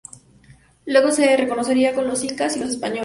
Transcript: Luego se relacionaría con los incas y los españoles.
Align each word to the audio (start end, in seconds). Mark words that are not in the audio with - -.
Luego 0.87 1.11
se 1.11 1.37
relacionaría 1.37 1.93
con 1.93 2.07
los 2.07 2.23
incas 2.23 2.57
y 2.57 2.59
los 2.61 2.69
españoles. 2.71 2.99